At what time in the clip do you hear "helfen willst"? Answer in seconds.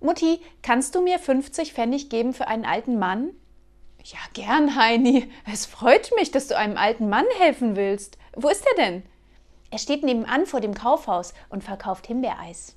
7.38-8.16